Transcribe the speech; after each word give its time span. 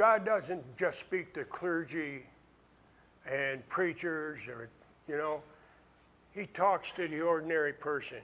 God 0.00 0.24
doesn't 0.24 0.64
just 0.78 0.98
speak 0.98 1.34
to 1.34 1.44
clergy 1.44 2.22
and 3.30 3.68
preachers 3.68 4.40
or, 4.48 4.70
you 5.06 5.18
know, 5.18 5.42
He 6.32 6.46
talks 6.46 6.90
to 6.92 7.06
the 7.06 7.20
ordinary 7.20 7.74
person. 7.74 8.20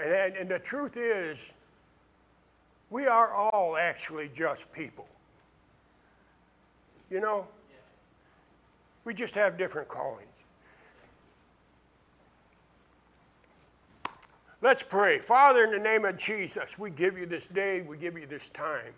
And, 0.00 0.10
and, 0.10 0.36
and 0.36 0.48
the 0.50 0.58
truth 0.58 0.96
is, 0.96 1.38
we 2.90 3.06
are 3.06 3.32
all 3.32 3.76
actually 3.76 4.32
just 4.34 4.72
people. 4.72 5.06
You 7.08 7.20
know? 7.20 7.46
We 9.04 9.14
just 9.14 9.36
have 9.36 9.56
different 9.56 9.86
callings. 9.86 10.26
Let's 14.60 14.82
pray. 14.82 15.20
Father, 15.20 15.62
in 15.62 15.70
the 15.70 15.78
name 15.78 16.04
of 16.04 16.16
Jesus, 16.16 16.80
we 16.80 16.90
give 16.90 17.16
you 17.16 17.26
this 17.26 17.46
day, 17.46 17.82
we 17.82 17.96
give 17.96 18.18
you 18.18 18.26
this 18.26 18.50
time. 18.50 18.92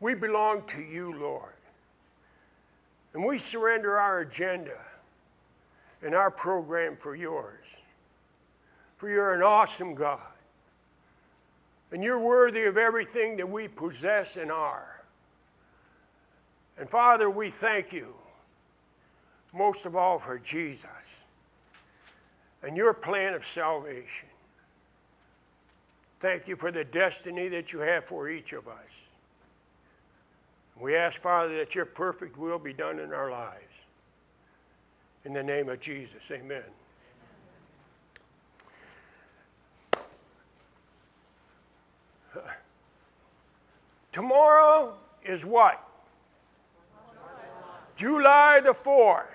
We 0.00 0.14
belong 0.14 0.66
to 0.68 0.82
you, 0.82 1.18
Lord. 1.18 1.52
And 3.14 3.24
we 3.24 3.38
surrender 3.38 3.98
our 3.98 4.20
agenda 4.20 4.78
and 6.02 6.14
our 6.14 6.30
program 6.30 6.96
for 6.96 7.14
yours. 7.14 7.64
For 8.96 9.08
you're 9.08 9.34
an 9.34 9.42
awesome 9.42 9.94
God. 9.94 10.20
And 11.92 12.02
you're 12.02 12.18
worthy 12.18 12.64
of 12.64 12.76
everything 12.76 13.36
that 13.36 13.48
we 13.48 13.68
possess 13.68 14.36
and 14.36 14.50
are. 14.50 15.02
And 16.78 16.90
Father, 16.90 17.30
we 17.30 17.50
thank 17.50 17.92
you 17.92 18.14
most 19.52 19.86
of 19.86 19.94
all 19.94 20.18
for 20.18 20.38
Jesus 20.38 20.88
and 22.64 22.76
your 22.76 22.94
plan 22.94 23.34
of 23.34 23.44
salvation. 23.44 24.28
Thank 26.18 26.48
you 26.48 26.56
for 26.56 26.72
the 26.72 26.84
destiny 26.84 27.48
that 27.48 27.72
you 27.72 27.80
have 27.80 28.04
for 28.04 28.28
each 28.28 28.52
of 28.52 28.66
us. 28.66 29.03
We 30.80 30.96
ask, 30.96 31.20
Father, 31.20 31.56
that 31.56 31.74
your 31.74 31.84
perfect 31.84 32.36
will 32.36 32.58
be 32.58 32.72
done 32.72 32.98
in 32.98 33.12
our 33.12 33.30
lives. 33.30 33.60
In 35.24 35.32
the 35.32 35.42
name 35.42 35.68
of 35.68 35.80
Jesus, 35.80 36.22
amen. 36.30 36.62
Tomorrow 44.12 44.94
is 45.24 45.44
what? 45.44 45.82
July 47.96 48.60
the 48.60 48.74
4th. 48.74 49.26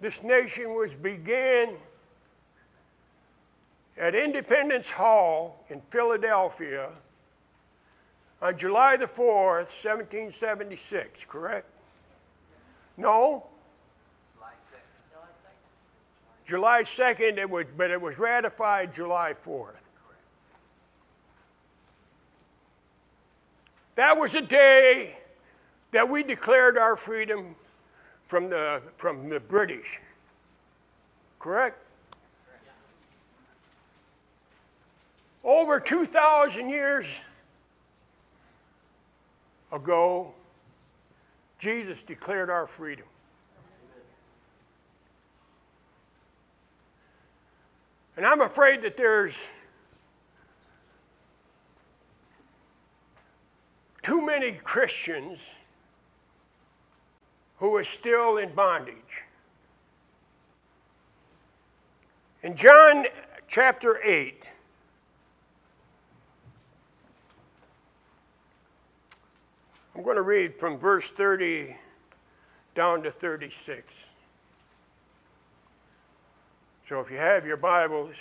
This 0.00 0.22
nation 0.22 0.74
was 0.74 0.94
began 0.94 1.74
at 3.96 4.14
Independence 4.14 4.90
Hall 4.90 5.64
in 5.70 5.80
Philadelphia 5.90 6.90
on 8.44 8.58
July 8.58 8.94
the 8.98 9.06
4th, 9.06 9.72
1776, 9.72 11.24
correct? 11.26 11.66
No? 12.98 13.46
July 16.44 16.82
2nd, 16.82 17.38
it 17.38 17.48
was, 17.48 17.64
but 17.74 17.90
it 17.90 17.98
was 17.98 18.18
ratified 18.18 18.92
July 18.92 19.32
4th. 19.32 19.70
That 23.94 24.18
was 24.18 24.34
a 24.34 24.42
day 24.42 25.16
that 25.92 26.06
we 26.06 26.22
declared 26.22 26.76
our 26.76 26.96
freedom 26.96 27.54
from 28.26 28.50
the, 28.50 28.82
from 28.98 29.30
the 29.30 29.40
British. 29.40 30.00
Correct? 31.38 31.78
Over 35.42 35.80
2,000 35.80 36.68
years 36.68 37.06
ago, 39.74 40.32
Jesus 41.58 42.02
declared 42.02 42.48
our 42.48 42.66
freedom. 42.66 43.06
And 48.16 48.24
I'm 48.24 48.40
afraid 48.40 48.82
that 48.82 48.96
there's 48.96 49.42
too 54.02 54.24
many 54.24 54.52
Christians 54.52 55.38
who 57.56 57.74
are 57.74 57.82
still 57.82 58.36
in 58.36 58.54
bondage. 58.54 58.94
In 62.42 62.54
John 62.54 63.06
chapter 63.48 63.98
8, 64.04 64.44
I'm 69.96 70.02
going 70.02 70.16
to 70.16 70.22
read 70.22 70.58
from 70.58 70.76
verse 70.76 71.08
30 71.08 71.76
down 72.74 73.02
to 73.04 73.10
36. 73.12 73.92
So 76.88 77.00
if 77.00 77.10
you 77.10 77.16
have 77.16 77.46
your 77.46 77.56
Bibles, 77.56 78.16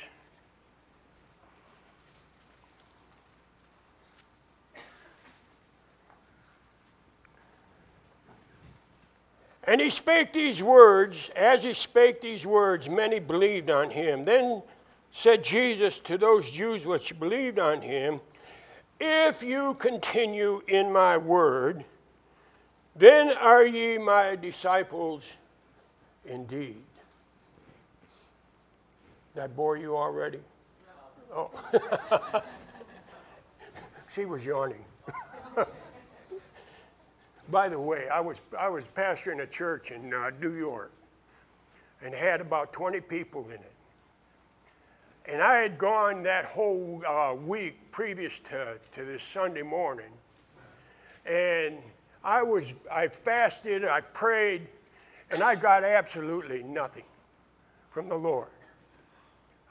And 9.66 9.80
he 9.80 9.90
spake 9.90 10.34
these 10.34 10.62
words. 10.62 11.30
As 11.36 11.64
he 11.64 11.74
spake 11.74 12.22
these 12.22 12.46
words, 12.46 12.90
many 12.90 13.20
believed 13.20 13.70
on 13.70 13.90
him. 13.90 14.26
Then 14.26 14.62
said 15.12 15.44
Jesus 15.44 16.00
to 16.00 16.18
those 16.18 16.52
Jews 16.52 16.86
which 16.86 17.18
believed 17.20 17.60
on 17.60 17.82
him, 17.82 18.20
if 19.06 19.44
you 19.44 19.74
continue 19.74 20.62
in 20.70 20.90
my 20.90 21.18
word, 21.18 21.84
then 22.96 23.34
are 23.34 23.66
ye 23.66 23.98
my 23.98 24.38
disciples 24.38 25.26
indeed. 26.26 26.82
That 29.36 29.54
bore 29.58 29.76
you 29.76 29.98
already? 29.98 30.40
Oh. 31.36 31.52
she 34.14 34.24
was 34.24 34.46
yawning. 34.46 34.86
By 37.50 37.68
the 37.68 37.80
way, 37.80 38.08
I 38.08 38.22
was, 38.22 38.40
I 38.58 38.70
was 38.70 38.86
pastoring 38.86 39.42
a 39.42 39.48
church 39.48 39.92
in 39.92 40.14
uh, 40.14 40.32
New 40.40 40.56
York 40.56 40.94
and 42.02 42.14
had 42.14 42.40
about 42.40 42.72
20 42.72 43.02
people 43.02 43.46
in 43.48 43.56
it. 43.56 43.73
And 45.26 45.42
I 45.42 45.58
had 45.58 45.78
gone 45.78 46.24
that 46.24 46.46
whole 46.46 47.02
uh, 47.08 47.34
week 47.34 47.92
previous 47.92 48.40
to, 48.50 48.78
to 48.96 49.06
this 49.06 49.24
Sunday 49.24 49.62
morning. 49.62 50.12
And 51.26 51.78
I 52.24 52.42
was, 52.44 52.74
I 52.92 53.08
fasted, 53.08 53.86
I 53.86 54.02
prayed, 54.02 54.68
and 55.32 55.42
I 55.42 55.56
got 55.56 55.84
absolutely 55.84 56.64
nothing 56.64 57.06
from 57.90 58.10
the 58.10 58.16
Lord. 58.16 58.50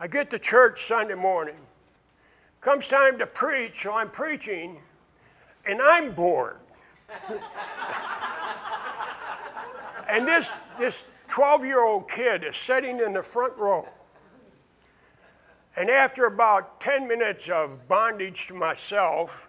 I 0.00 0.06
get 0.06 0.30
to 0.30 0.38
church 0.38 0.86
Sunday 0.86 1.14
morning. 1.14 1.56
Comes 2.60 2.88
time 2.88 3.18
to 3.18 3.26
preach, 3.26 3.82
so 3.82 3.92
I'm 3.92 4.10
preaching, 4.10 4.80
and 5.66 5.82
I'm 5.82 6.14
bored. 6.14 6.56
and 10.08 10.26
this, 10.26 10.52
this 10.78 11.06
12 11.28 11.64
year 11.64 11.82
old 11.82 12.08
kid 12.10 12.44
is 12.44 12.56
sitting 12.56 13.00
in 13.00 13.12
the 13.12 13.22
front 13.22 13.56
row. 13.58 13.86
And 15.76 15.88
after 15.88 16.26
about 16.26 16.80
10 16.80 17.08
minutes 17.08 17.48
of 17.48 17.88
bondage 17.88 18.46
to 18.48 18.54
myself, 18.54 19.48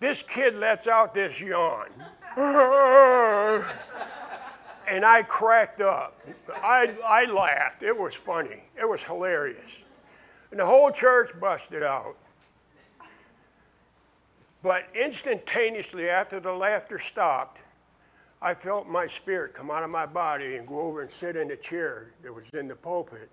this 0.00 0.22
kid 0.22 0.54
lets 0.54 0.86
out 0.86 1.14
this 1.14 1.40
yawn. 1.40 1.88
and 4.86 5.04
I 5.04 5.22
cracked 5.22 5.80
up. 5.80 6.20
I, 6.54 6.94
I 7.04 7.24
laughed. 7.24 7.82
It 7.82 7.96
was 7.96 8.14
funny. 8.14 8.64
It 8.78 8.88
was 8.88 9.02
hilarious. 9.02 9.70
And 10.50 10.60
the 10.60 10.66
whole 10.66 10.90
church 10.90 11.30
busted 11.40 11.82
out. 11.82 12.16
But 14.62 14.88
instantaneously 14.94 16.10
after 16.10 16.38
the 16.38 16.52
laughter 16.52 16.98
stopped, 16.98 17.58
I 18.42 18.54
felt 18.54 18.88
my 18.88 19.06
spirit 19.06 19.54
come 19.54 19.70
out 19.70 19.82
of 19.82 19.90
my 19.90 20.06
body 20.06 20.56
and 20.56 20.66
go 20.66 20.80
over 20.80 21.02
and 21.02 21.10
sit 21.10 21.36
in 21.36 21.48
the 21.48 21.56
chair 21.56 22.12
that 22.22 22.34
was 22.34 22.50
in 22.50 22.68
the 22.68 22.76
pulpit. 22.76 23.30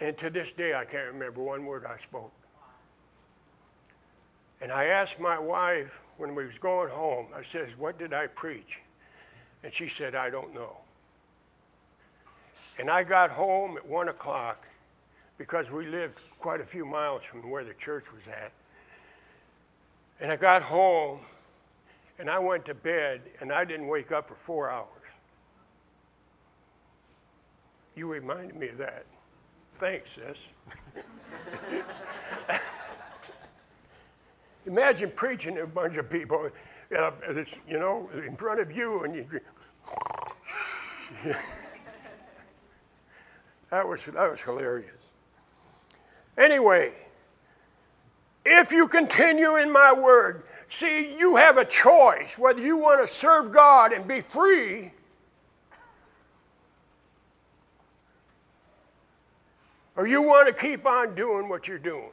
And 0.00 0.16
to 0.18 0.30
this 0.30 0.52
day, 0.52 0.74
I 0.74 0.84
can't 0.84 1.12
remember 1.12 1.42
one 1.42 1.66
word 1.66 1.84
I 1.86 1.98
spoke. 1.98 2.32
And 4.60 4.72
I 4.72 4.86
asked 4.86 5.20
my 5.20 5.38
wife 5.38 6.00
when 6.16 6.34
we 6.34 6.46
was 6.46 6.58
going 6.58 6.90
home, 6.90 7.26
I 7.34 7.42
says, 7.42 7.68
what 7.76 7.98
did 7.98 8.12
I 8.12 8.26
preach? 8.28 8.78
And 9.62 9.72
she 9.72 9.88
said, 9.88 10.14
I 10.14 10.30
don't 10.30 10.54
know. 10.54 10.76
And 12.78 12.90
I 12.90 13.04
got 13.04 13.30
home 13.30 13.76
at 13.76 13.86
one 13.86 14.08
o'clock 14.08 14.66
because 15.38 15.70
we 15.70 15.86
lived 15.86 16.18
quite 16.38 16.60
a 16.60 16.64
few 16.64 16.84
miles 16.84 17.22
from 17.22 17.48
where 17.50 17.64
the 17.64 17.74
church 17.74 18.12
was 18.12 18.22
at. 18.28 18.52
And 20.20 20.30
I 20.30 20.36
got 20.36 20.62
home 20.62 21.20
and 22.18 22.30
I 22.30 22.38
went 22.38 22.64
to 22.66 22.74
bed 22.74 23.22
and 23.40 23.52
I 23.52 23.64
didn't 23.64 23.88
wake 23.88 24.12
up 24.12 24.28
for 24.28 24.34
four 24.34 24.70
hours. 24.70 24.88
You 27.96 28.10
reminded 28.10 28.56
me 28.56 28.68
of 28.68 28.78
that. 28.78 29.04
Thanks, 29.84 30.12
sis. 30.14 30.38
Imagine 34.66 35.12
preaching 35.14 35.56
to 35.56 35.64
a 35.64 35.66
bunch 35.66 35.98
of 35.98 36.08
people, 36.08 36.48
uh, 36.98 37.10
you 37.68 37.78
know, 37.78 38.08
in 38.26 38.34
front 38.34 38.60
of 38.60 38.74
you, 38.74 39.04
and 39.04 39.14
you. 39.14 39.26
that 43.70 43.86
was 43.86 44.02
that 44.06 44.30
was 44.30 44.40
hilarious. 44.40 44.88
Anyway, 46.38 46.94
if 48.46 48.72
you 48.72 48.88
continue 48.88 49.56
in 49.56 49.70
my 49.70 49.92
word, 49.92 50.44
see, 50.70 51.14
you 51.14 51.36
have 51.36 51.58
a 51.58 51.64
choice 51.66 52.38
whether 52.38 52.62
you 52.62 52.78
want 52.78 53.02
to 53.02 53.06
serve 53.06 53.52
God 53.52 53.92
and 53.92 54.08
be 54.08 54.22
free. 54.22 54.92
Or 59.96 60.06
you 60.06 60.22
want 60.22 60.48
to 60.48 60.54
keep 60.54 60.86
on 60.86 61.14
doing 61.14 61.48
what 61.48 61.68
you're 61.68 61.78
doing. 61.78 62.10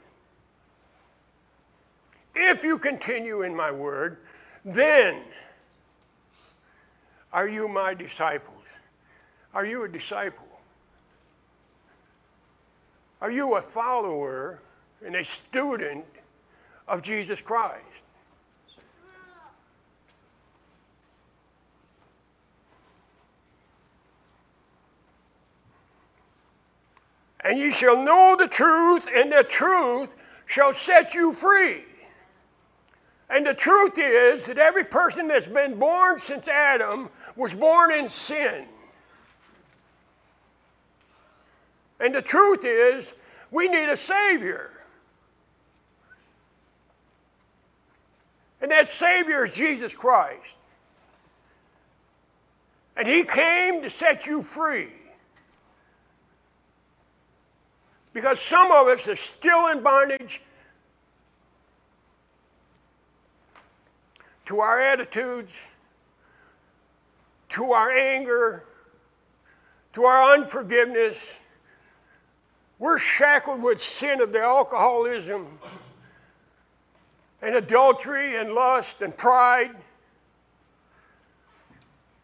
If 2.35 2.63
you 2.63 2.77
continue 2.77 3.41
in 3.41 3.55
my 3.55 3.71
word, 3.71 4.17
then 4.63 5.23
are 7.33 7.47
you 7.47 7.67
my 7.67 7.93
disciples? 7.93 8.57
Are 9.53 9.65
you 9.65 9.83
a 9.83 9.87
disciple? 9.87 10.47
Are 13.19 13.31
you 13.31 13.55
a 13.55 13.61
follower 13.61 14.61
and 15.05 15.15
a 15.15 15.23
student 15.23 16.05
of 16.87 17.01
Jesus 17.01 17.41
Christ? 17.41 17.83
And 27.43 27.59
ye 27.59 27.71
shall 27.71 28.01
know 28.01 28.35
the 28.37 28.47
truth, 28.47 29.07
and 29.13 29.31
the 29.31 29.43
truth 29.43 30.15
shall 30.45 30.73
set 30.73 31.15
you 31.15 31.33
free. 31.33 31.83
And 33.29 33.47
the 33.47 33.53
truth 33.53 33.97
is 33.97 34.45
that 34.45 34.57
every 34.57 34.83
person 34.83 35.27
that's 35.27 35.47
been 35.47 35.79
born 35.79 36.19
since 36.19 36.47
Adam 36.47 37.09
was 37.35 37.53
born 37.53 37.91
in 37.91 38.09
sin. 38.09 38.65
And 41.99 42.13
the 42.13 42.21
truth 42.21 42.65
is, 42.65 43.13
we 43.51 43.67
need 43.69 43.87
a 43.89 43.97
Savior. 43.97 44.69
And 48.61 48.69
that 48.71 48.87
Savior 48.87 49.45
is 49.45 49.55
Jesus 49.55 49.95
Christ. 49.95 50.57
And 52.97 53.07
He 53.07 53.23
came 53.23 53.81
to 53.81 53.89
set 53.89 54.27
you 54.27 54.43
free. 54.43 54.89
Because 58.13 58.41
some 58.41 58.71
of 58.71 58.87
us 58.87 59.07
are 59.07 59.15
still 59.15 59.67
in 59.67 59.81
bondage 59.81 60.41
to 64.45 64.59
our 64.59 64.81
attitudes, 64.81 65.53
to 67.49 67.71
our 67.71 67.89
anger, 67.89 68.65
to 69.93 70.03
our 70.03 70.33
unforgiveness. 70.33 71.37
We're 72.79 72.99
shackled 72.99 73.61
with 73.61 73.81
sin 73.81 74.21
of 74.21 74.31
the 74.31 74.41
alcoholism 74.41 75.59
and 77.41 77.55
adultery 77.55 78.35
and 78.35 78.53
lust 78.53 79.01
and 79.01 79.15
pride. 79.15 79.75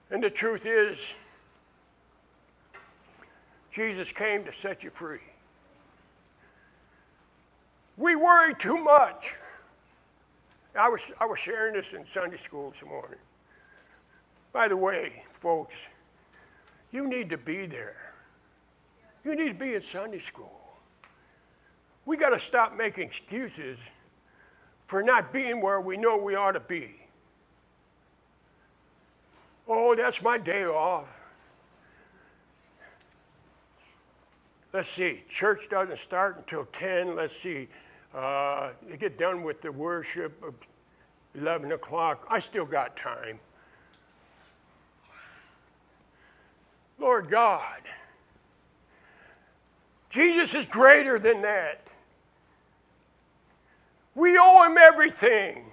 And 0.10 0.24
the 0.24 0.30
truth 0.30 0.66
is, 0.66 1.00
Jesus 3.72 4.12
came 4.12 4.44
to 4.45 4.54
set 4.54 4.84
you 4.84 4.89
free. 4.89 5.19
We 7.97 8.15
worry 8.15 8.53
too 8.53 8.77
much. 8.77 9.35
I 10.77 10.88
was, 10.88 11.11
I 11.19 11.25
was 11.25 11.39
sharing 11.39 11.73
this 11.73 11.94
in 11.94 12.05
Sunday 12.05 12.38
school 12.38 12.69
this 12.69 12.88
morning. 12.88 13.19
By 14.53 14.67
the 14.67 14.77
way, 14.77 15.23
folks, 15.33 15.73
you 16.91 17.07
need 17.07 17.29
to 17.31 17.38
be 17.38 17.65
there. 17.65 18.13
You 19.25 19.35
need 19.35 19.47
to 19.49 19.53
be 19.53 19.73
in 19.73 19.81
Sunday 19.81 20.19
school. 20.19 20.61
We 22.05 22.15
got 22.15 22.29
to 22.29 22.39
stop 22.39 22.77
making 22.77 23.03
excuses 23.03 23.79
for 24.85 25.03
not 25.03 25.33
being 25.33 25.59
where 25.59 25.81
we 25.81 25.97
know 25.97 26.15
we 26.17 26.35
ought 26.35 26.53
to 26.53 26.59
be. 26.59 26.95
Oh, 29.67 29.95
that's 29.95 30.21
my 30.21 30.38
day 30.38 30.65
off. 30.65 31.07
Let's 34.71 34.89
see, 34.89 35.23
church 35.27 35.69
doesn't 35.69 35.97
start 35.97 36.38
until 36.38 36.65
10. 36.65 37.15
Let's 37.15 37.35
see, 37.35 37.67
uh, 38.17 38.71
you 38.89 38.97
get 38.97 39.19
done 39.19 39.43
with 39.43 39.61
the 39.61 39.71
worship 39.71 40.41
of 40.43 40.55
11 41.35 41.71
o'clock. 41.71 42.25
I 42.29 42.39
still 42.39 42.65
got 42.65 42.97
time. 42.97 43.39
Lord 46.99 47.29
God, 47.29 47.81
Jesus 50.09 50.55
is 50.55 50.65
greater 50.65 51.19
than 51.19 51.43
that. 51.43 51.81
We 54.15 54.35
owe 54.41 54.63
him 54.63 54.79
everything. 54.79 55.65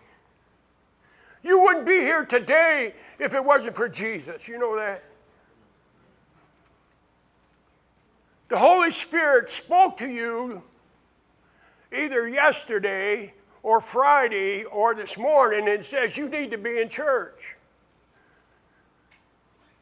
You 1.42 1.62
wouldn't 1.62 1.86
be 1.86 2.00
here 2.00 2.26
today 2.26 2.94
if 3.18 3.34
it 3.34 3.42
wasn't 3.42 3.74
for 3.74 3.88
Jesus. 3.88 4.46
You 4.46 4.58
know 4.58 4.76
that? 4.76 5.02
The 8.50 8.58
Holy 8.58 8.92
Spirit 8.92 9.48
spoke 9.48 9.96
to 9.98 10.10
you 10.10 10.62
either 11.94 12.28
yesterday 12.28 13.32
or 13.62 13.80
Friday 13.80 14.64
or 14.64 14.94
this 14.94 15.16
morning 15.16 15.68
and 15.68 15.84
says 15.84 16.16
you 16.16 16.28
need 16.28 16.50
to 16.50 16.58
be 16.58 16.78
in 16.78 16.88
church. 16.88 17.56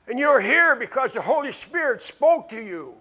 And 0.07 0.19
you're 0.19 0.41
here 0.41 0.77
because 0.77 1.13
the 1.13 1.23
Holy 1.23 1.53
Spirit 1.53 2.03
spoke 2.03 2.49
to 2.51 2.63
you. 2.63 2.95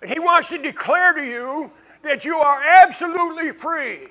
And 0.00 0.10
He 0.10 0.18
wants 0.18 0.48
to 0.48 0.58
declare 0.58 1.12
to 1.14 1.24
you 1.24 1.70
that 2.02 2.24
you 2.24 2.36
are 2.36 2.62
absolutely 2.62 3.52
free. 3.52 4.08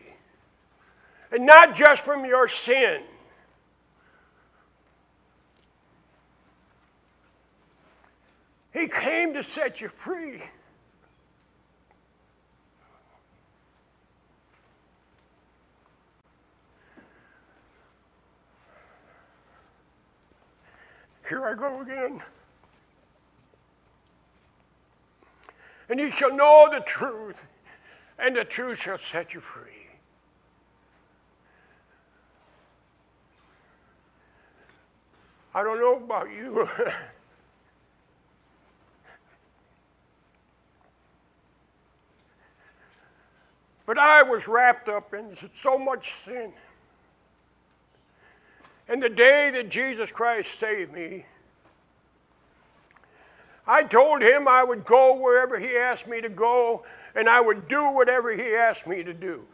And 1.31 1.45
not 1.45 1.75
just 1.75 2.03
from 2.03 2.25
your 2.25 2.47
sin. 2.47 3.01
He 8.73 8.87
came 8.87 9.33
to 9.33 9.43
set 9.43 9.81
you 9.81 9.89
free. 9.89 10.41
Here 21.31 21.45
I 21.45 21.53
go 21.53 21.79
again. 21.79 22.21
And 25.87 25.97
you 25.97 26.11
shall 26.11 26.35
know 26.35 26.67
the 26.69 26.81
truth, 26.81 27.45
and 28.19 28.35
the 28.35 28.43
truth 28.43 28.79
shall 28.79 28.97
set 28.97 29.33
you 29.33 29.39
free. 29.39 29.87
I 35.55 35.63
don't 35.63 35.79
know 35.79 35.95
about 35.95 36.29
you. 36.29 36.67
but 43.85 43.97
I 43.97 44.21
was 44.21 44.49
wrapped 44.49 44.89
up 44.89 45.13
in 45.13 45.33
so 45.53 45.79
much 45.79 46.11
sin. 46.11 46.51
And 48.91 49.01
the 49.01 49.07
day 49.07 49.49
that 49.51 49.69
Jesus 49.69 50.11
Christ 50.11 50.59
saved 50.59 50.91
me, 50.91 51.23
I 53.65 53.83
told 53.83 54.21
him 54.21 54.49
I 54.49 54.65
would 54.65 54.83
go 54.83 55.13
wherever 55.13 55.57
he 55.57 55.77
asked 55.77 56.09
me 56.09 56.19
to 56.19 56.27
go 56.27 56.83
and 57.15 57.29
I 57.29 57.39
would 57.39 57.69
do 57.69 57.89
whatever 57.93 58.33
he 58.33 58.53
asked 58.53 58.85
me 58.85 59.01
to 59.01 59.13
do. 59.13 59.45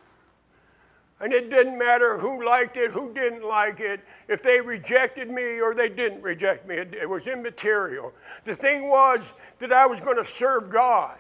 And 1.19 1.31
it 1.33 1.51
didn't 1.51 1.77
matter 1.77 2.17
who 2.17 2.43
liked 2.43 2.77
it, 2.77 2.89
who 2.89 3.13
didn't 3.13 3.43
like 3.43 3.79
it, 3.79 3.99
if 4.27 4.41
they 4.41 4.59
rejected 4.59 5.29
me 5.29 5.61
or 5.61 5.75
they 5.75 5.89
didn't 5.89 6.23
reject 6.23 6.67
me. 6.67 6.73
It, 6.73 6.95
it 6.95 7.07
was 7.07 7.27
immaterial. 7.27 8.13
The 8.45 8.55
thing 8.55 8.89
was 8.89 9.33
that 9.59 9.71
I 9.71 9.85
was 9.85 10.01
going 10.01 10.17
to 10.17 10.25
serve 10.25 10.71
God. 10.71 11.19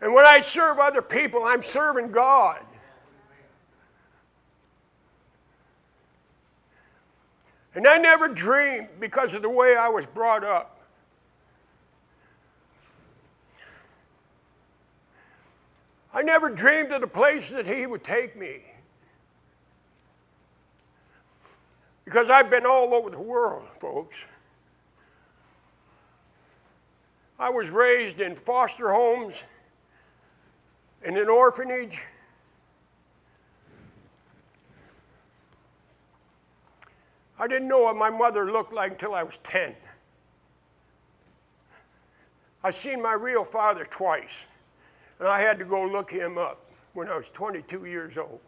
And 0.00 0.12
when 0.12 0.26
I 0.26 0.40
serve 0.40 0.80
other 0.80 1.02
people, 1.02 1.44
I'm 1.44 1.62
serving 1.62 2.10
God. 2.10 2.58
And 7.74 7.86
I 7.86 7.96
never 7.96 8.28
dreamed, 8.28 8.88
because 9.00 9.34
of 9.34 9.42
the 9.42 9.48
way 9.48 9.76
I 9.76 9.88
was 9.88 10.04
brought 10.06 10.44
up, 10.44 10.80
I 16.12 16.22
never 16.22 16.50
dreamed 16.50 16.92
of 16.92 17.00
the 17.00 17.06
place 17.06 17.50
that 17.50 17.66
He 17.66 17.86
would 17.86 18.04
take 18.04 18.36
me. 18.36 18.64
Because 22.04 22.28
I've 22.28 22.50
been 22.50 22.66
all 22.66 22.92
over 22.92 23.08
the 23.08 23.18
world, 23.18 23.64
folks. 23.80 24.16
I 27.38 27.48
was 27.48 27.70
raised 27.70 28.20
in 28.20 28.36
foster 28.36 28.92
homes. 28.92 29.34
in 31.04 31.16
an 31.16 31.28
orphanage. 31.28 32.00
I 37.42 37.48
didn't 37.48 37.66
know 37.66 37.80
what 37.80 37.96
my 37.96 38.08
mother 38.08 38.48
looked 38.52 38.72
like 38.72 38.92
until 38.92 39.14
I 39.14 39.24
was 39.24 39.38
10. 39.38 39.74
I 42.62 42.70
seen 42.70 43.02
my 43.02 43.14
real 43.14 43.42
father 43.42 43.84
twice, 43.84 44.44
and 45.18 45.26
I 45.26 45.40
had 45.40 45.58
to 45.58 45.64
go 45.64 45.84
look 45.84 46.08
him 46.08 46.38
up 46.38 46.64
when 46.92 47.08
I 47.08 47.16
was 47.16 47.30
22 47.30 47.86
years 47.86 48.16
old. 48.16 48.38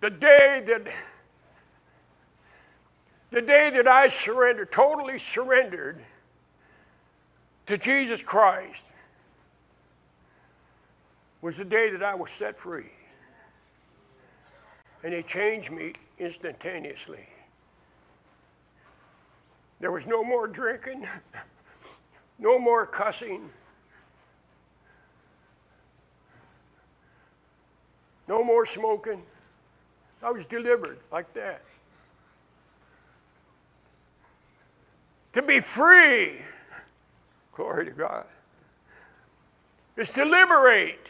The 0.00 0.10
day 0.10 0.62
that 0.68 0.86
the 3.32 3.42
day 3.42 3.70
that 3.70 3.88
I 3.88 4.06
surrendered, 4.06 4.70
totally 4.70 5.18
surrendered 5.18 6.04
to 7.66 7.76
Jesus 7.76 8.22
Christ, 8.22 8.84
was 11.42 11.56
the 11.56 11.64
day 11.64 11.90
that 11.90 12.04
I 12.04 12.14
was 12.14 12.30
set 12.30 12.56
free. 12.56 12.90
And 15.02 15.14
He 15.14 15.22
changed 15.22 15.70
me 15.70 15.94
instantaneously. 16.18 17.26
There 19.80 19.90
was 19.90 20.06
no 20.06 20.22
more 20.22 20.46
drinking, 20.46 21.06
no 22.38 22.58
more 22.58 22.86
cussing, 22.86 23.50
no 28.28 28.44
more 28.44 28.66
smoking. 28.66 29.22
I 30.22 30.30
was 30.30 30.44
delivered 30.44 30.98
like 31.10 31.32
that. 31.32 31.62
To 35.32 35.42
be 35.42 35.60
free, 35.60 36.42
glory 37.54 37.86
to 37.86 37.90
God, 37.92 38.26
is 39.96 40.10
to 40.10 40.24
liberate. 40.24 41.06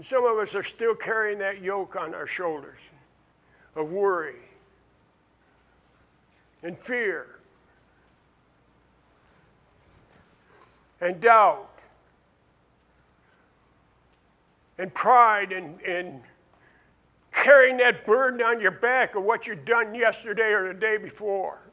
And 0.00 0.06
some 0.06 0.24
of 0.24 0.38
us 0.38 0.54
are 0.54 0.62
still 0.62 0.94
carrying 0.94 1.40
that 1.40 1.60
yoke 1.60 1.94
on 1.94 2.14
our 2.14 2.26
shoulders 2.26 2.78
of 3.76 3.90
worry 3.90 4.40
and 6.62 6.78
fear 6.78 7.26
and 11.02 11.20
doubt 11.20 11.68
and 14.78 14.94
pride 14.94 15.52
and, 15.52 15.78
and 15.82 16.22
carrying 17.30 17.76
that 17.76 18.06
burden 18.06 18.40
on 18.40 18.58
your 18.58 18.70
back 18.70 19.16
of 19.16 19.24
what 19.24 19.46
you've 19.46 19.66
done 19.66 19.94
yesterday 19.94 20.54
or 20.54 20.72
the 20.72 20.80
day 20.80 20.96
before. 20.96 21.69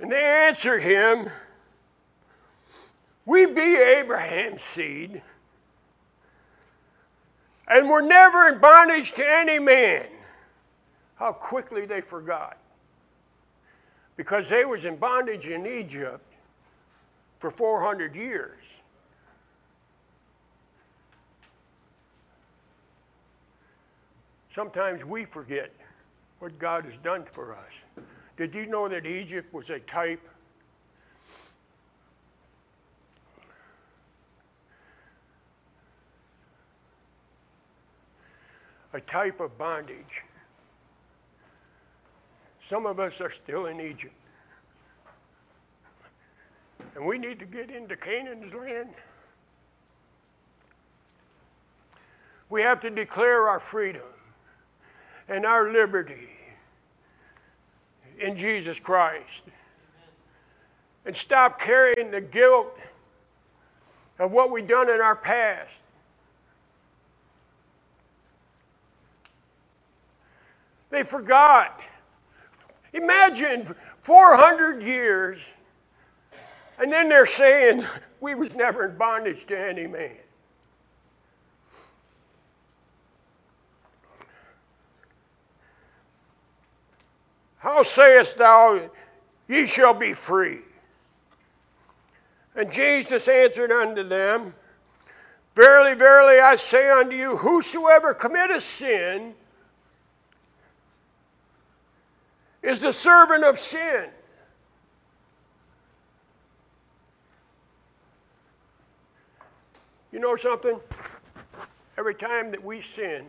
And 0.00 0.12
they 0.12 0.22
answered 0.22 0.82
him, 0.82 1.28
We 3.26 3.46
be 3.46 3.76
Abraham's 3.76 4.62
seed, 4.62 5.22
and 7.66 7.88
we're 7.88 8.00
never 8.00 8.48
in 8.48 8.58
bondage 8.58 9.12
to 9.14 9.24
any 9.26 9.58
man. 9.58 10.06
How 11.16 11.32
quickly 11.32 11.84
they 11.84 12.00
forgot. 12.00 12.58
Because 14.16 14.48
they 14.48 14.64
was 14.64 14.84
in 14.84 14.96
bondage 14.96 15.46
in 15.46 15.66
Egypt 15.66 16.24
for 17.38 17.50
400 17.50 18.14
years. 18.14 18.58
Sometimes 24.54 25.04
we 25.04 25.24
forget 25.24 25.72
what 26.40 26.58
God 26.58 26.84
has 26.84 26.98
done 26.98 27.24
for 27.30 27.54
us. 27.54 28.04
Did 28.38 28.54
you 28.54 28.66
know 28.66 28.88
that 28.88 29.04
Egypt 29.04 29.52
was 29.52 29.68
a 29.68 29.80
type? 29.80 30.20
A 38.92 39.00
type 39.00 39.40
of 39.40 39.58
bondage. 39.58 40.22
Some 42.64 42.86
of 42.86 43.00
us 43.00 43.20
are 43.20 43.28
still 43.28 43.66
in 43.66 43.80
Egypt. 43.80 44.14
And 46.94 47.04
we 47.04 47.18
need 47.18 47.40
to 47.40 47.44
get 47.44 47.70
into 47.70 47.96
Canaan's 47.96 48.54
land. 48.54 48.94
We 52.50 52.62
have 52.62 52.78
to 52.82 52.90
declare 52.90 53.48
our 53.48 53.58
freedom 53.58 54.02
and 55.28 55.44
our 55.44 55.72
liberty 55.72 56.37
in 58.18 58.36
Jesus 58.36 58.78
Christ. 58.78 59.42
And 61.04 61.16
stop 61.16 61.60
carrying 61.60 62.10
the 62.10 62.20
guilt 62.20 62.76
of 64.18 64.30
what 64.32 64.50
we've 64.50 64.66
done 64.66 64.90
in 64.90 65.00
our 65.00 65.16
past. 65.16 65.78
They 70.90 71.02
forgot. 71.02 71.80
Imagine 72.92 73.74
400 74.02 74.82
years 74.82 75.38
and 76.78 76.92
then 76.92 77.08
they're 77.08 77.26
saying 77.26 77.84
we 78.20 78.34
was 78.34 78.54
never 78.54 78.86
in 78.86 78.96
bondage 78.96 79.44
to 79.46 79.58
any 79.58 79.86
man. 79.86 80.16
How 87.68 87.82
sayest 87.82 88.38
thou, 88.38 88.80
ye 89.46 89.66
shall 89.66 89.92
be 89.92 90.14
free? 90.14 90.60
And 92.56 92.72
Jesus 92.72 93.28
answered 93.28 93.70
unto 93.70 94.02
them, 94.02 94.54
Verily, 95.54 95.92
verily, 95.92 96.40
I 96.40 96.56
say 96.56 96.88
unto 96.88 97.14
you, 97.14 97.36
whosoever 97.36 98.14
committeth 98.14 98.62
sin 98.62 99.34
is 102.62 102.80
the 102.80 102.90
servant 102.90 103.44
of 103.44 103.58
sin. 103.58 104.06
You 110.10 110.20
know 110.20 110.36
something? 110.36 110.80
Every 111.98 112.14
time 112.14 112.50
that 112.50 112.64
we 112.64 112.80
sin, 112.80 113.26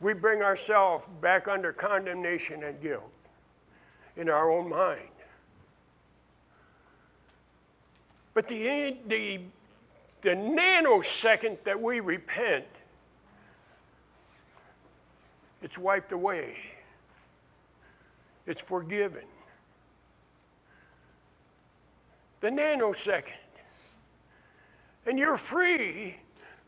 we 0.00 0.14
bring 0.14 0.40
ourselves 0.40 1.06
back 1.20 1.46
under 1.46 1.74
condemnation 1.74 2.64
and 2.64 2.80
guilt 2.80 3.12
in 4.18 4.28
our 4.28 4.50
own 4.50 4.68
mind. 4.68 5.00
But 8.34 8.46
the, 8.48 8.96
the, 9.08 9.40
the 10.20 10.30
nanosecond 10.30 11.56
that 11.64 11.80
we 11.80 12.00
repent, 12.00 12.66
it's 15.62 15.78
wiped 15.78 16.12
away, 16.12 16.56
it's 18.46 18.60
forgiven. 18.60 19.24
The 22.40 22.50
nanosecond 22.50 23.32
and 25.08 25.18
you're 25.18 25.38
free 25.38 26.16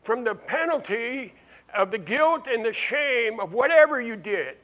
from 0.03 0.23
the 0.23 0.33
penalty 0.33 1.33
of 1.75 1.91
the 1.91 1.97
guilt 1.97 2.47
and 2.47 2.65
the 2.65 2.73
shame 2.73 3.39
of 3.39 3.53
whatever 3.53 4.01
you 4.01 4.15
did. 4.15 4.57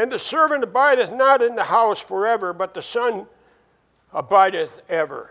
And 0.00 0.10
the 0.10 0.18
servant 0.18 0.64
abideth 0.64 1.12
not 1.12 1.42
in 1.42 1.54
the 1.56 1.64
house 1.64 2.00
forever, 2.00 2.54
but 2.54 2.72
the 2.72 2.80
Son 2.80 3.26
abideth 4.14 4.80
ever. 4.88 5.28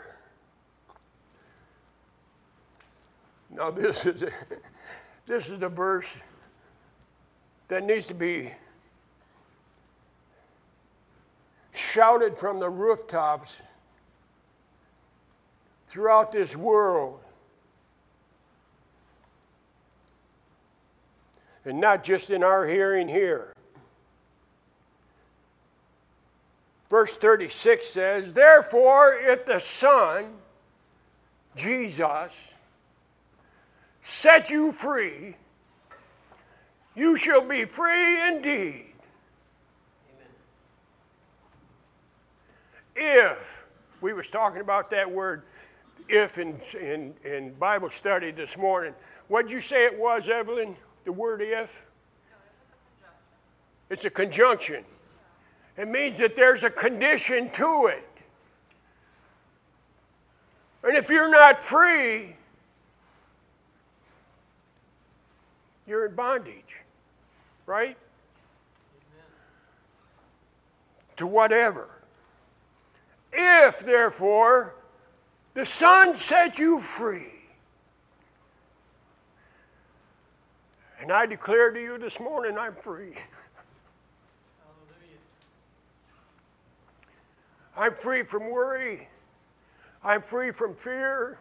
Now, 3.50 3.72
this 3.72 4.06
is, 4.06 4.26
this 5.26 5.50
is 5.50 5.58
the 5.58 5.70
verse 5.70 6.14
that 7.70 7.84
needs 7.84 8.06
to 8.06 8.14
be 8.14 8.52
shouted 11.74 12.38
from 12.38 12.60
the 12.60 12.70
rooftops 12.70 13.58
throughout 15.88 16.32
this 16.32 16.56
world. 16.56 17.20
And 21.66 21.82
not 21.82 22.04
just 22.04 22.30
in 22.30 22.44
our 22.44 22.68
hearing 22.68 23.08
here. 23.08 23.52
Verse 26.89 27.15
36 27.15 27.86
says, 27.86 28.34
Therefore, 28.34 29.13
if 29.13 29.46
the 29.46 29.60
Son, 29.60 30.34
Jesus, 31.55 32.36
set 34.01 34.50
you 34.50 34.72
free, 34.72 35.36
you 36.96 37.15
shall 37.17 37.41
be 37.41 37.65
free 37.65 38.27
indeed. 38.27 38.93
Amen. 42.98 43.31
If, 43.36 43.65
we 44.01 44.13
was 44.13 44.29
talking 44.29 44.62
about 44.62 44.89
that 44.89 45.10
word 45.10 45.43
if 46.10 46.39
in, 46.39 46.60
in, 46.79 47.13
in 47.24 47.53
Bible 47.53 47.89
study 47.89 48.31
this 48.31 48.58
morning. 48.58 48.93
What'd 49.27 49.51
you 49.51 49.62
say 49.62 49.86
it 49.86 49.98
was, 49.98 50.27
Evelyn? 50.27 50.75
The 51.05 51.12
word 51.12 51.41
if? 51.41 51.84
It's 53.91 54.05
a 54.05 54.10
conjunction. 54.10 54.84
It 55.80 55.88
means 55.88 56.18
that 56.18 56.36
there's 56.36 56.66
a 56.66 56.70
condition 56.70 57.50
to 57.52 57.86
it. 57.86 58.06
And 60.84 60.98
if 60.98 61.10
you're 61.10 61.30
not 61.30 61.64
free, 61.64 62.36
you're 65.88 66.08
in 66.08 66.16
bondage, 66.16 66.76
right? 67.66 67.96
Amen. 68.98 69.26
To 71.16 71.26
whatever. 71.28 71.88
If, 73.32 73.80
therefore, 73.80 74.76
the 75.54 75.66
Son 75.66 76.14
set 76.14 76.60
you 76.60 76.82
free, 76.82 77.32
and 81.00 81.10
I 81.10 81.26
declare 81.26 81.72
to 81.72 81.82
you 81.82 81.98
this 81.98 82.20
morning, 82.20 82.58
I'm 82.58 82.76
free. 82.76 83.14
I'm 87.80 87.96
free 87.96 88.24
from 88.24 88.52
worry. 88.52 89.08
I'm 90.04 90.22
free 90.22 90.52
from 90.52 90.76
fear. 90.76 91.40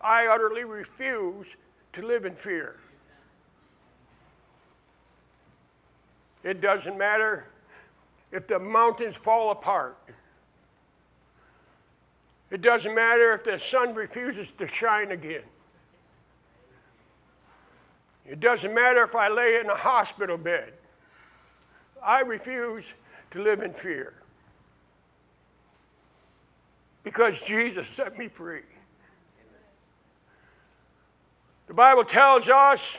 I 0.00 0.26
utterly 0.26 0.64
refuse 0.64 1.54
to 1.92 2.00
live 2.00 2.24
in 2.24 2.34
fear. 2.34 2.76
It 6.42 6.62
doesn't 6.62 6.96
matter 6.96 7.48
if 8.32 8.46
the 8.46 8.58
mountains 8.58 9.16
fall 9.16 9.50
apart. 9.50 9.98
It 12.50 12.62
doesn't 12.62 12.94
matter 12.94 13.32
if 13.32 13.44
the 13.44 13.58
sun 13.58 13.92
refuses 13.92 14.50
to 14.52 14.66
shine 14.66 15.10
again. 15.10 15.42
It 18.24 18.40
doesn't 18.40 18.72
matter 18.72 19.04
if 19.04 19.14
I 19.14 19.28
lay 19.28 19.60
in 19.60 19.68
a 19.68 19.76
hospital 19.76 20.38
bed. 20.38 20.72
I 22.02 22.20
refuse 22.20 22.94
to 23.32 23.42
live 23.42 23.60
in 23.60 23.74
fear 23.74 24.14
because 27.04 27.42
Jesus 27.42 27.86
set 27.86 28.18
me 28.18 28.28
free. 28.28 28.62
The 31.66 31.74
Bible 31.74 32.04
tells 32.04 32.48
us 32.48 32.96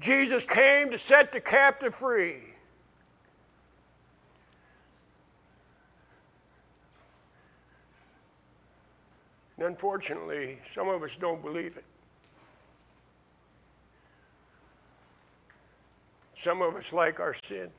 Jesus 0.00 0.44
came 0.44 0.90
to 0.90 0.98
set 0.98 1.32
the 1.32 1.40
captive 1.40 1.94
free. 1.94 2.36
And 9.56 9.66
unfortunately, 9.66 10.58
some 10.74 10.88
of 10.88 11.02
us 11.02 11.16
don't 11.16 11.40
believe 11.40 11.78
it. 11.78 11.84
Some 16.36 16.60
of 16.60 16.76
us 16.76 16.92
like 16.92 17.18
our 17.20 17.32
sin. 17.32 17.70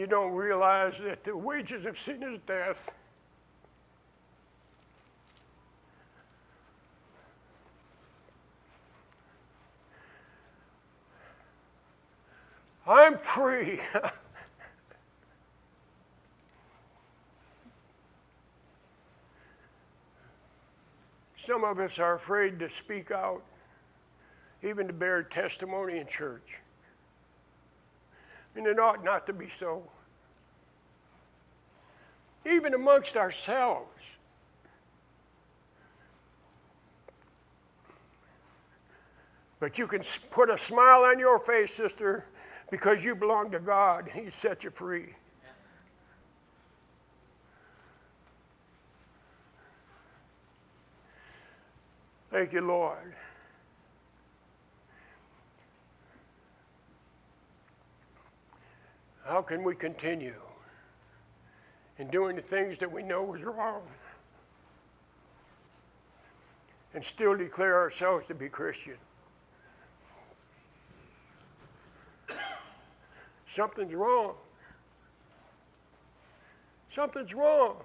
You 0.00 0.06
don't 0.06 0.32
realize 0.32 0.98
that 1.00 1.22
the 1.24 1.36
wages 1.36 1.84
of 1.84 1.98
sin 1.98 2.22
is 2.22 2.38
death. 2.46 2.90
I'm 12.86 13.18
free. 13.18 13.78
Some 21.36 21.62
of 21.62 21.78
us 21.78 21.98
are 21.98 22.14
afraid 22.14 22.58
to 22.60 22.70
speak 22.70 23.10
out, 23.10 23.42
even 24.62 24.86
to 24.86 24.94
bear 24.94 25.22
testimony 25.24 25.98
in 25.98 26.06
church. 26.06 26.56
And 28.56 28.66
it 28.66 28.78
ought 28.78 29.04
not 29.04 29.26
to 29.26 29.34
be 29.34 29.50
so. 29.50 29.82
Even 32.44 32.74
amongst 32.74 33.16
ourselves. 33.16 33.88
But 39.60 39.78
you 39.78 39.86
can 39.86 40.02
put 40.30 40.48
a 40.48 40.56
smile 40.56 41.02
on 41.04 41.18
your 41.18 41.38
face, 41.38 41.74
sister, 41.74 42.24
because 42.70 43.04
you 43.04 43.14
belong 43.14 43.50
to 43.50 43.60
God. 43.60 44.10
He 44.12 44.30
set 44.30 44.64
you 44.64 44.70
free. 44.70 45.14
Thank 52.30 52.52
you, 52.52 52.62
Lord. 52.62 53.14
How 59.24 59.42
can 59.42 59.62
we 59.62 59.74
continue 59.74 60.34
in 62.00 62.08
doing 62.08 62.34
the 62.34 62.42
things 62.42 62.78
that 62.78 62.90
we 62.90 63.02
know 63.02 63.34
is 63.34 63.42
wrong 63.42 63.82
and 66.94 67.04
still 67.04 67.36
declare 67.36 67.76
ourselves 67.76 68.26
to 68.26 68.34
be 68.34 68.48
Christian? 68.48 68.94
Something's 73.46 73.94
wrong. 73.94 74.32
Something's 76.90 77.34
wrong. 77.34 77.76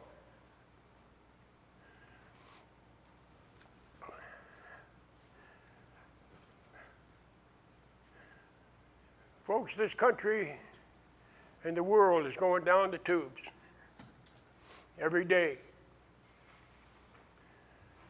Folks, 9.44 9.76
this 9.76 9.94
country 9.94 10.56
and 11.66 11.76
the 11.76 11.84
world 11.84 12.26
is 12.26 12.36
going 12.38 12.64
down 12.64 12.92
the 12.92 12.98
tubes 13.00 13.42
every 15.00 15.26
day. 15.26 15.58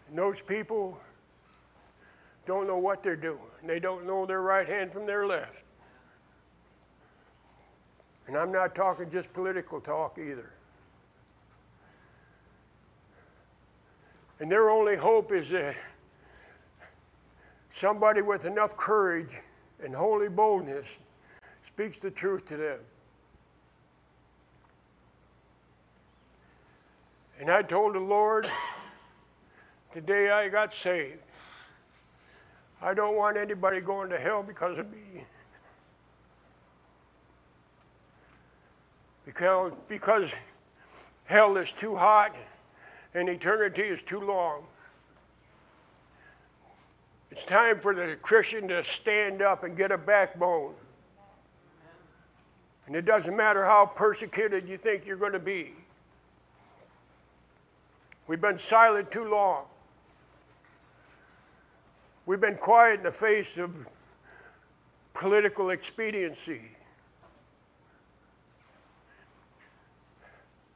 And 0.10 0.18
those 0.18 0.42
people 0.42 1.00
don't 2.46 2.68
know 2.68 2.78
what 2.78 3.02
they're 3.02 3.16
doing. 3.16 3.40
They 3.66 3.80
don't 3.80 4.06
know 4.06 4.26
their 4.26 4.42
right 4.42 4.68
hand 4.68 4.92
from 4.92 5.06
their 5.06 5.26
left. 5.26 5.64
And 8.28 8.38
I'm 8.38 8.52
not 8.52 8.76
talking 8.76 9.10
just 9.10 9.32
political 9.34 9.80
talk 9.80 10.18
either. 10.20 10.52
And 14.40 14.52
their 14.52 14.70
only 14.70 14.96
hope 14.96 15.32
is 15.32 15.50
that 15.50 15.76
somebody 17.72 18.22
with 18.22 18.46
enough 18.46 18.76
courage 18.76 19.30
and 19.84 19.96
holy 19.96 20.30
boldness 20.30 20.88
speaks 21.68 22.00
the 22.00 22.12
truth 22.12 22.46
to 22.48 22.58
them. 22.58 22.80
And 27.46 27.54
I 27.54 27.62
told 27.62 27.94
the 27.94 28.00
Lord, 28.00 28.50
the 29.94 30.02
day 30.02 30.32
I 30.32 30.50
got 30.50 30.74
saved. 30.74 31.20
I 32.82 32.96
don't 32.96 33.16
want 33.16 33.38
anybody 33.38 33.82
going 33.82 34.10
to 34.10 34.18
hell 34.18 34.42
because 34.42 34.80
of 34.80 34.92
me. 34.92 35.24
Because, 39.28 39.74
because 39.88 40.34
hell 41.26 41.56
is 41.58 41.72
too 41.72 41.96
hot 41.96 42.36
and 43.14 43.30
eternity 43.30 43.84
is 43.84 44.02
too 44.02 44.22
long. 44.22 44.64
It's 47.30 47.46
time 47.46 47.80
for 47.80 47.94
the 47.94 48.16
Christian 48.24 48.68
to 48.70 48.84
stand 48.84 49.44
up 49.44 49.64
and 49.64 49.78
get 49.78 49.92
a 49.92 50.00
backbone. 50.00 50.74
And 52.88 52.96
it 52.96 53.06
doesn't 53.06 53.38
matter 53.38 53.64
how 53.64 53.86
persecuted 53.86 54.68
you 54.68 54.78
think 54.78 55.06
you're 55.06 55.16
going 55.16 55.34
to 55.34 55.38
be. 55.38 55.76
We've 58.28 58.42
been 58.42 58.58
silent 58.58 59.12
too 59.12 59.30
long. 59.30 59.66
We've 62.26 62.42
been 62.42 62.58
quiet 62.58 63.00
in 63.00 63.04
the 63.04 63.12
face 63.12 63.58
of 63.58 63.72
political 65.14 65.70
expediency. 65.70 66.62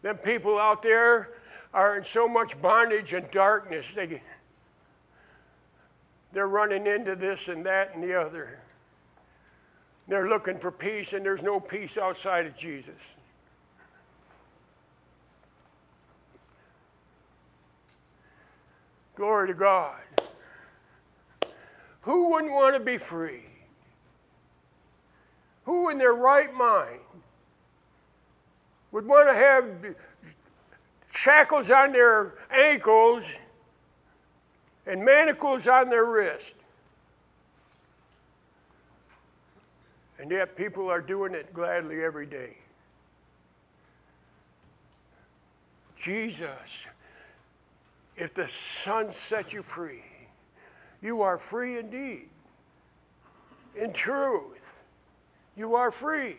Them 0.02 0.18
people 0.18 0.60
out 0.60 0.82
there 0.82 1.30
are 1.74 1.98
in 1.98 2.04
so 2.04 2.28
much 2.28 2.60
bondage 2.62 3.14
and 3.14 3.30
darkness, 3.32 3.94
they, 3.94 4.22
they're 6.32 6.48
running 6.48 6.88
into 6.88 7.16
this 7.16 7.48
and 7.48 7.66
that 7.66 7.96
and 7.96 8.04
the 8.04 8.20
other. 8.20 8.60
They're 10.08 10.28
looking 10.28 10.58
for 10.58 10.72
peace, 10.72 11.14
and 11.14 11.24
there's 11.24 11.44
no 11.44 11.60
peace 11.60 11.98
outside 11.98 12.48
of 12.48 12.56
Jesus. 12.56 12.96
Glory 19.20 19.50
to 19.50 19.54
God. 19.54 19.98
Who 22.04 22.30
wouldn't 22.30 22.54
want 22.54 22.74
to 22.76 22.80
be 22.80 22.98
free? 22.98 23.44
Who 25.66 25.90
in 25.90 25.98
their 25.98 26.14
right 26.14 26.54
mind 26.54 27.02
would 28.94 29.06
want 29.06 29.28
to 29.28 29.34
have 29.34 29.66
shackles 31.12 31.70
on 31.70 31.92
their 31.92 32.36
ankles 32.50 33.26
and 34.88 35.04
manacles 35.04 35.68
on 35.68 35.90
their 35.90 36.06
wrist? 36.06 36.56
And 40.18 40.32
yet 40.32 40.56
people 40.56 40.90
are 40.90 41.02
doing 41.02 41.34
it 41.34 41.54
gladly 41.54 42.06
every 42.06 42.26
day. 42.26 42.56
Jesus, 45.98 46.48
if 48.20 48.34
the 48.34 48.48
Son 48.48 49.12
sets 49.12 49.54
you 49.54 49.64
free, 49.64 50.04
you 51.02 51.22
are 51.22 51.38
free 51.38 51.80
indeed. 51.80 52.28
In 53.76 53.94
truth, 53.94 54.60
you 55.56 55.76
are 55.76 55.90
free. 55.90 56.36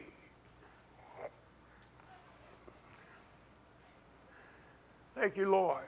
Thank 5.14 5.36
you, 5.36 5.50
Lord. 5.50 5.84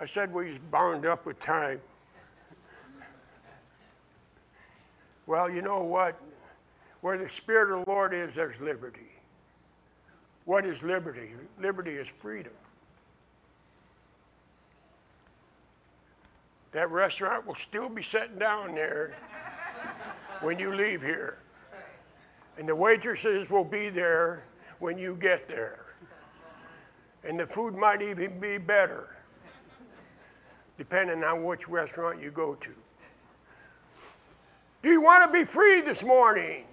I 0.00 0.06
said 0.06 0.32
we 0.32 0.50
was 0.50 0.58
bound 0.70 1.06
up 1.06 1.26
with 1.26 1.38
time. 1.40 1.80
Well, 5.26 5.48
you 5.48 5.62
know 5.62 5.82
what? 5.82 6.20
Where 7.00 7.16
the 7.16 7.28
Spirit 7.28 7.72
of 7.72 7.84
the 7.84 7.90
Lord 7.90 8.12
is, 8.12 8.34
there's 8.34 8.60
liberty. 8.60 9.13
What 10.44 10.66
is 10.66 10.82
liberty? 10.82 11.30
Liberty 11.60 11.92
is 11.92 12.08
freedom. 12.08 12.52
That 16.72 16.90
restaurant 16.90 17.46
will 17.46 17.54
still 17.54 17.88
be 17.88 18.02
sitting 18.02 18.38
down 18.38 18.74
there 18.74 19.14
when 20.40 20.58
you 20.58 20.74
leave 20.74 21.00
here. 21.00 21.38
And 22.58 22.68
the 22.68 22.74
waitresses 22.74 23.48
will 23.48 23.64
be 23.64 23.88
there 23.88 24.44
when 24.80 24.98
you 24.98 25.16
get 25.16 25.48
there. 25.48 25.86
And 27.22 27.38
the 27.40 27.46
food 27.46 27.74
might 27.74 28.02
even 28.02 28.38
be 28.38 28.58
better, 28.58 29.16
depending 30.76 31.24
on 31.24 31.44
which 31.44 31.68
restaurant 31.68 32.20
you 32.20 32.30
go 32.30 32.54
to. 32.56 32.70
Do 34.82 34.90
you 34.90 35.00
want 35.00 35.24
to 35.24 35.32
be 35.32 35.44
free 35.44 35.80
this 35.80 36.02
morning? 36.02 36.64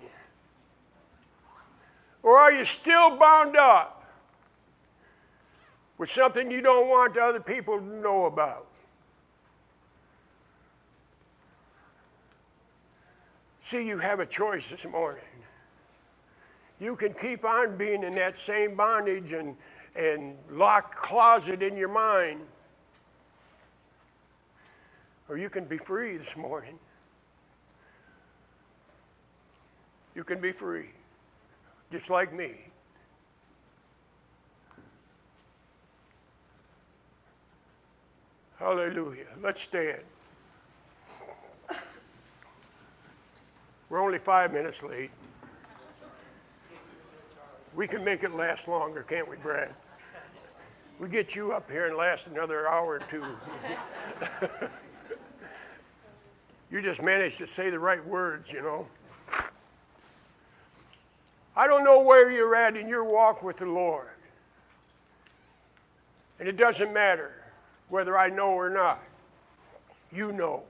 Or 2.23 2.37
are 2.37 2.51
you 2.51 2.65
still 2.65 3.17
bound 3.17 3.57
up 3.57 4.05
with 5.97 6.09
something 6.09 6.51
you 6.51 6.61
don't 6.61 6.87
want 6.87 7.17
other 7.17 7.39
people 7.39 7.79
to 7.79 7.85
know 7.85 8.25
about? 8.25 8.67
See, 13.63 13.87
you 13.87 13.99
have 13.99 14.19
a 14.19 14.25
choice 14.25 14.69
this 14.69 14.85
morning. 14.85 15.23
You 16.81 16.95
can 16.95 17.13
keep 17.13 17.45
on 17.45 17.77
being 17.77 18.03
in 18.03 18.15
that 18.15 18.37
same 18.37 18.75
bondage 18.75 19.33
and, 19.33 19.55
and 19.95 20.35
locked 20.49 20.95
closet 20.95 21.61
in 21.61 21.77
your 21.77 21.87
mind, 21.87 22.41
or 25.29 25.37
you 25.37 25.49
can 25.49 25.65
be 25.65 25.77
free 25.77 26.17
this 26.17 26.35
morning. 26.35 26.77
You 30.15 30.23
can 30.23 30.41
be 30.41 30.51
free, 30.51 30.89
just 31.91 32.09
like 32.09 32.33
me. 32.33 32.55
Hallelujah. 38.57 39.25
Let's 39.41 39.61
stand. 39.61 39.99
We're 43.89 44.01
only 44.01 44.19
five 44.19 44.53
minutes 44.53 44.81
late. 44.83 45.11
We 47.75 47.87
can 47.87 48.05
make 48.05 48.23
it 48.23 48.33
last 48.33 48.67
longer, 48.67 49.03
can't 49.03 49.27
we, 49.27 49.35
Brad? 49.37 49.73
We 50.99 51.09
get 51.09 51.35
you 51.35 51.51
up 51.51 51.69
here 51.69 51.87
and 51.87 51.97
last 51.97 52.27
another 52.27 52.67
hour 52.67 52.99
or 52.99 53.01
two. 53.09 53.25
you 56.71 56.81
just 56.81 57.01
managed 57.01 57.39
to 57.39 57.47
say 57.47 57.69
the 57.69 57.79
right 57.79 58.05
words, 58.05 58.51
you 58.51 58.61
know. 58.61 58.87
I 61.55 61.67
don't 61.67 61.83
know 61.83 61.99
where 61.99 62.31
you're 62.31 62.55
at 62.55 62.77
in 62.77 62.87
your 62.87 63.03
walk 63.03 63.43
with 63.43 63.57
the 63.57 63.65
Lord. 63.65 64.07
And 66.39 66.47
it 66.47 66.57
doesn't 66.57 66.93
matter 66.93 67.33
whether 67.89 68.17
I 68.17 68.29
know 68.29 68.51
or 68.51 68.69
not. 68.69 69.03
You 70.11 70.31
know. 70.31 70.63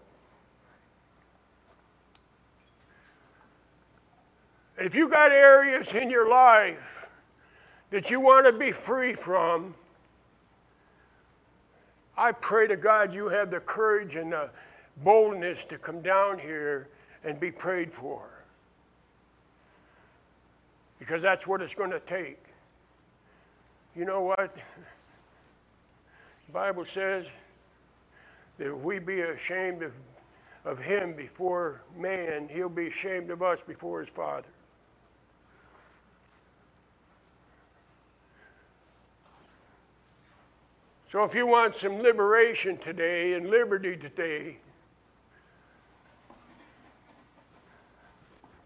And 4.77 4.87
if 4.87 4.95
you've 4.95 5.11
got 5.11 5.31
areas 5.31 5.93
in 5.93 6.09
your 6.09 6.27
life 6.27 7.09
that 7.91 8.09
you 8.09 8.19
want 8.19 8.47
to 8.47 8.51
be 8.51 8.71
free 8.71 9.13
from, 9.13 9.75
I 12.17 12.31
pray 12.31 12.67
to 12.67 12.75
God 12.75 13.13
you 13.13 13.29
have 13.29 13.51
the 13.51 13.59
courage 13.59 14.15
and 14.15 14.31
the 14.31 14.49
boldness 15.03 15.65
to 15.65 15.77
come 15.77 16.01
down 16.01 16.39
here 16.39 16.89
and 17.23 17.39
be 17.39 17.51
prayed 17.51 17.93
for 17.93 18.30
because 21.01 21.19
that's 21.23 21.47
what 21.47 21.63
it's 21.63 21.73
going 21.73 21.89
to 21.89 21.99
take. 22.01 22.37
You 23.95 24.05
know 24.05 24.21
what? 24.21 24.55
The 26.45 26.53
Bible 26.53 26.85
says 26.85 27.25
that 28.59 28.67
if 28.67 28.77
we 28.77 28.99
be 28.99 29.21
ashamed 29.21 29.81
of, 29.81 29.93
of 30.63 30.77
him 30.77 31.13
before 31.13 31.81
man, 31.97 32.47
he'll 32.51 32.69
be 32.69 32.85
ashamed 32.85 33.31
of 33.31 33.41
us 33.41 33.63
before 33.63 34.01
his 34.01 34.09
Father. 34.09 34.47
So 41.11 41.23
if 41.23 41.33
you 41.33 41.47
want 41.47 41.73
some 41.73 41.97
liberation 41.97 42.77
today 42.77 43.33
and 43.33 43.49
liberty 43.49 43.97
today, 43.97 44.59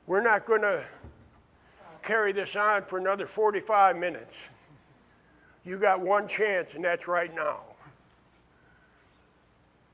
we're 0.05 0.21
not 0.21 0.45
going 0.45 0.63
to 0.63 0.83
carry 2.05 2.31
this 2.31 2.55
on 2.55 2.83
for 2.83 2.97
another 2.97 3.25
45 3.25 3.97
minutes. 3.97 4.37
You 5.65 5.79
got 5.79 5.99
one 5.99 6.27
chance, 6.27 6.75
and 6.75 6.83
that's 6.83 7.07
right 7.07 7.33
now. 7.33 7.61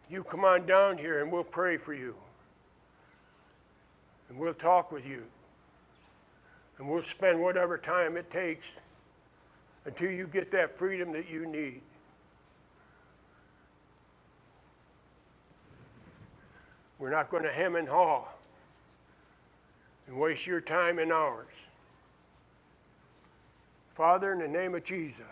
You 0.09 0.23
come 0.23 0.43
on 0.43 0.65
down 0.65 0.97
here, 0.97 1.21
and 1.21 1.31
we'll 1.31 1.45
pray 1.45 1.77
for 1.77 1.93
you. 1.93 2.13
And 4.29 4.37
we'll 4.37 4.53
talk 4.53 4.91
with 4.91 5.05
you. 5.05 5.23
And 6.77 6.89
we'll 6.89 7.03
spend 7.03 7.41
whatever 7.41 7.77
time 7.77 8.17
it 8.17 8.29
takes 8.29 8.67
until 9.85 10.11
you 10.11 10.27
get 10.27 10.51
that 10.51 10.77
freedom 10.77 11.13
that 11.13 11.29
you 11.29 11.45
need. 11.45 11.81
We're 16.99 17.09
not 17.09 17.29
going 17.29 17.43
to 17.43 17.51
hem 17.51 17.75
and 17.75 17.87
haw 17.87 18.25
and 20.07 20.19
waste 20.19 20.45
your 20.45 20.61
time 20.61 20.99
and 20.99 21.11
ours. 21.11 21.47
Father, 23.93 24.31
in 24.31 24.39
the 24.39 24.47
name 24.47 24.75
of 24.75 24.83
Jesus, 24.83 25.25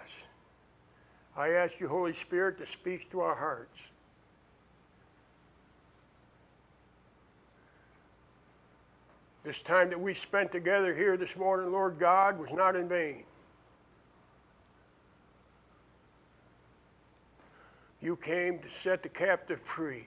I 1.35 1.49
ask 1.51 1.79
you, 1.79 1.87
Holy 1.87 2.13
Spirit, 2.13 2.57
to 2.57 2.67
speak 2.67 3.09
to 3.11 3.21
our 3.21 3.35
hearts. 3.35 3.79
This 9.43 9.61
time 9.61 9.89
that 9.89 9.99
we 9.99 10.13
spent 10.13 10.51
together 10.51 10.93
here 10.93 11.15
this 11.15 11.35
morning, 11.37 11.71
Lord 11.71 11.97
God, 11.97 12.37
was 12.37 12.51
not 12.51 12.75
in 12.75 12.89
vain. 12.89 13.23
You 18.01 18.15
came 18.17 18.59
to 18.59 18.69
set 18.69 19.03
the 19.03 19.09
captive 19.09 19.61
free. 19.61 20.05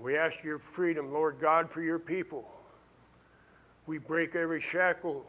We 0.00 0.16
ask 0.16 0.42
your 0.42 0.58
freedom, 0.58 1.12
Lord 1.12 1.38
God, 1.40 1.70
for 1.70 1.80
your 1.80 1.98
people. 1.98 2.44
We 3.86 3.98
break 3.98 4.34
every 4.34 4.60
shackle 4.60 5.26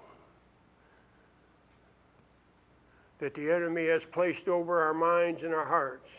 that 3.19 3.33
the 3.33 3.51
enemy 3.51 3.87
has 3.87 4.05
placed 4.05 4.47
over 4.47 4.81
our 4.81 4.93
minds 4.93 5.43
and 5.43 5.53
our 5.53 5.65
hearts. 5.65 6.09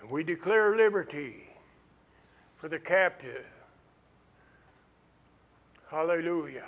And 0.00 0.10
we 0.10 0.24
declare 0.24 0.76
liberty 0.76 1.48
for 2.56 2.68
the 2.68 2.78
captive. 2.78 3.44
Hallelujah. 5.90 6.64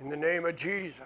In 0.00 0.08
the 0.10 0.16
name 0.16 0.44
of 0.46 0.56
Jesus. 0.56 1.00